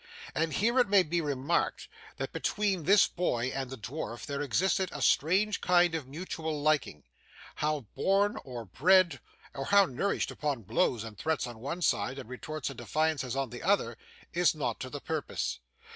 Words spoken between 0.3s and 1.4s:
And here it may be